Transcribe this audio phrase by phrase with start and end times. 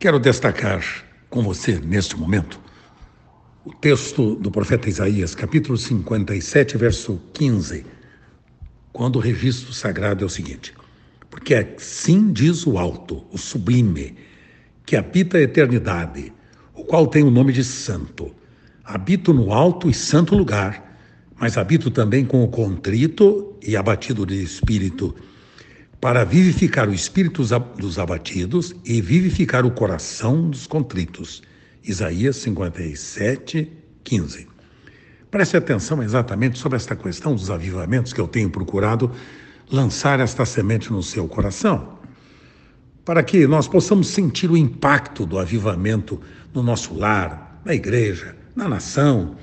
[0.00, 0.80] Quero destacar
[1.28, 2.60] com você neste momento
[3.64, 7.84] o texto do profeta Isaías, capítulo 57, verso 15,
[8.92, 10.72] quando o registro sagrado é o seguinte:
[11.28, 14.14] Porque assim diz o alto, o sublime,
[14.86, 16.32] que habita a eternidade,
[16.72, 18.32] o qual tem o nome de Santo.
[18.84, 20.96] Habito no alto e santo lugar,
[21.34, 25.12] mas habito também com o contrito e abatido de espírito
[26.00, 27.42] para vivificar o espírito
[27.76, 31.42] dos abatidos e vivificar o coração dos contritos.
[31.82, 33.70] Isaías 57,
[34.04, 34.46] 15.
[35.30, 39.10] Preste atenção exatamente sobre esta questão dos avivamentos que eu tenho procurado
[39.70, 41.98] lançar esta semente no seu coração,
[43.04, 46.20] para que nós possamos sentir o impacto do avivamento
[46.54, 49.36] no nosso lar, na igreja, na nação.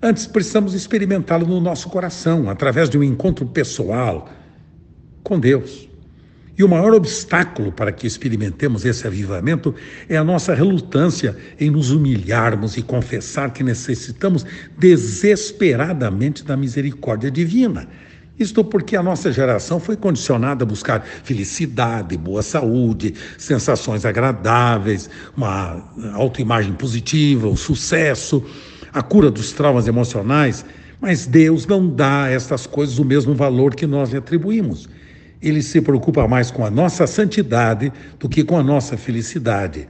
[0.00, 4.28] Antes, precisamos experimentá-lo no nosso coração, através de um encontro pessoal
[5.22, 5.88] com Deus.
[6.56, 9.74] E o maior obstáculo para que experimentemos esse avivamento
[10.08, 14.46] é a nossa relutância em nos humilharmos e confessar que necessitamos
[14.78, 17.88] desesperadamente da misericórdia divina.
[18.38, 25.92] Isto porque a nossa geração foi condicionada a buscar felicidade, boa saúde, sensações agradáveis, uma
[26.14, 28.44] autoimagem positiva, o sucesso,
[28.92, 30.64] a cura dos traumas emocionais,
[31.00, 34.88] mas Deus não dá a estas coisas o mesmo valor que nós atribuímos
[35.48, 39.88] ele se preocupa mais com a nossa santidade do que com a nossa felicidade.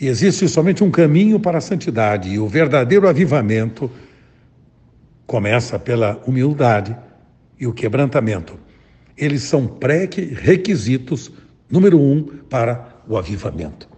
[0.00, 3.90] E existe somente um caminho para a santidade, e o verdadeiro avivamento
[5.26, 6.96] começa pela humildade
[7.58, 8.58] e o quebrantamento.
[9.16, 11.30] Eles são pré-requisitos
[11.68, 13.97] número um para o avivamento.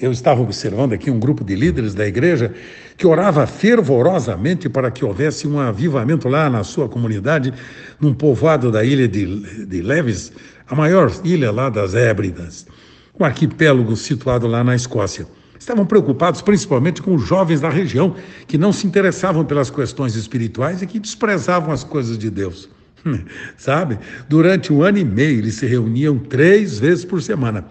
[0.00, 2.54] Eu estava observando aqui um grupo de líderes da igreja
[2.96, 7.52] que orava fervorosamente para que houvesse um avivamento lá na sua comunidade,
[8.00, 10.32] num povoado da ilha de, de Leves,
[10.66, 12.66] a maior ilha lá das Hébridas,
[13.18, 15.26] um arquipélago situado lá na Escócia.
[15.58, 20.80] Estavam preocupados principalmente com os jovens da região, que não se interessavam pelas questões espirituais
[20.80, 22.70] e que desprezavam as coisas de Deus.
[23.58, 23.98] Sabe?
[24.30, 27.66] Durante um ano e meio, eles se reuniam três vezes por semana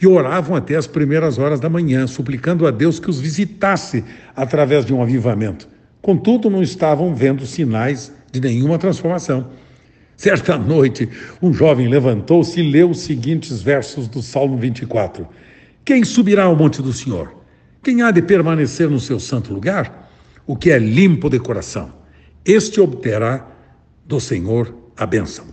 [0.00, 4.04] e oravam até as primeiras horas da manhã, suplicando a Deus que os visitasse
[4.34, 5.68] através de um avivamento.
[6.00, 9.50] Contudo, não estavam vendo sinais de nenhuma transformação.
[10.16, 11.08] Certa noite,
[11.40, 15.26] um jovem levantou-se e leu os seguintes versos do Salmo 24:
[15.84, 17.34] Quem subirá ao monte do Senhor?
[17.82, 20.10] Quem há de permanecer no seu santo lugar?
[20.46, 21.92] O que é limpo de coração.
[22.44, 23.48] Este obterá
[24.04, 25.46] do Senhor a bênção.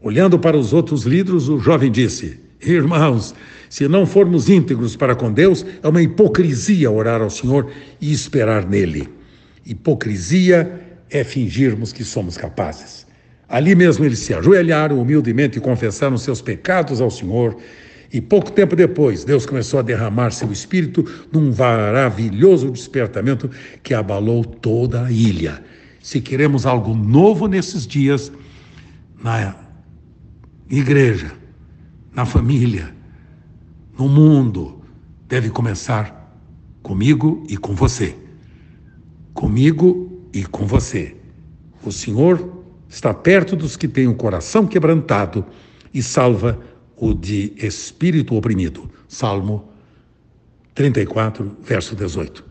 [0.00, 3.34] Olhando para os outros líderes, o jovem disse: Irmãos,
[3.68, 8.66] se não formos íntegros para com Deus, é uma hipocrisia orar ao Senhor e esperar
[8.66, 9.08] nele.
[9.64, 10.80] Hipocrisia
[11.10, 13.06] é fingirmos que somos capazes.
[13.48, 17.56] Ali mesmo eles se ajoelharam humildemente e confessaram seus pecados ao Senhor.
[18.12, 23.50] E pouco tempo depois, Deus começou a derramar seu espírito num maravilhoso despertamento
[23.82, 25.62] que abalou toda a ilha.
[26.00, 28.32] Se queremos algo novo nesses dias,
[29.22, 29.56] na
[30.70, 31.32] igreja,
[32.16, 32.94] na família,
[33.98, 34.80] no mundo,
[35.28, 36.34] deve começar
[36.82, 38.16] comigo e com você.
[39.34, 41.14] Comigo e com você.
[41.84, 45.44] O Senhor está perto dos que têm o coração quebrantado
[45.92, 46.58] e salva
[46.96, 48.90] o de espírito oprimido.
[49.06, 49.68] Salmo
[50.74, 52.42] 34, verso 18.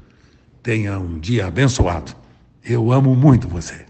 [0.62, 2.16] Tenha um dia abençoado.
[2.64, 3.86] Eu amo muito você.